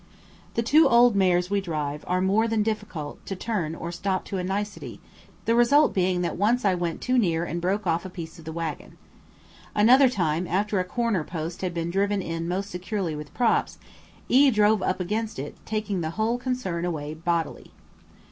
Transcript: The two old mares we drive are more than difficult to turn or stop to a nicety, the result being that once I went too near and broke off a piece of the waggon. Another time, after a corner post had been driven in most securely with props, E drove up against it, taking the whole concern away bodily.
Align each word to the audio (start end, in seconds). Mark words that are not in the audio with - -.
The 0.55 0.63
two 0.63 0.89
old 0.89 1.15
mares 1.15 1.51
we 1.51 1.61
drive 1.61 2.03
are 2.07 2.21
more 2.21 2.47
than 2.47 2.63
difficult 2.63 3.23
to 3.27 3.35
turn 3.35 3.75
or 3.75 3.91
stop 3.91 4.25
to 4.25 4.39
a 4.39 4.43
nicety, 4.43 4.99
the 5.45 5.53
result 5.53 5.93
being 5.93 6.23
that 6.23 6.35
once 6.37 6.65
I 6.65 6.73
went 6.73 7.01
too 7.01 7.19
near 7.19 7.43
and 7.45 7.61
broke 7.61 7.85
off 7.85 8.03
a 8.03 8.09
piece 8.09 8.39
of 8.39 8.45
the 8.45 8.51
waggon. 8.51 8.97
Another 9.75 10.09
time, 10.09 10.47
after 10.47 10.79
a 10.79 10.83
corner 10.83 11.23
post 11.23 11.61
had 11.61 11.75
been 11.75 11.91
driven 11.91 12.19
in 12.19 12.47
most 12.47 12.71
securely 12.71 13.15
with 13.15 13.35
props, 13.35 13.77
E 14.27 14.49
drove 14.49 14.81
up 14.81 14.99
against 14.99 15.37
it, 15.37 15.55
taking 15.67 16.01
the 16.01 16.09
whole 16.17 16.39
concern 16.39 16.83
away 16.83 17.13
bodily. 17.13 17.69